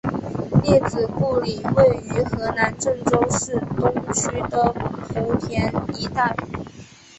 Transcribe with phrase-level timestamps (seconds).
[0.63, 4.73] 列子故里位于河南郑州市东区的
[5.13, 6.35] 圃田一带。